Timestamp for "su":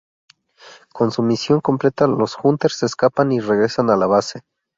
1.11-1.21